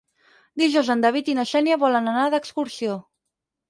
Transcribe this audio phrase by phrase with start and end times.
[0.61, 3.01] Dijous en David i na Xènia volen anar d'excursió.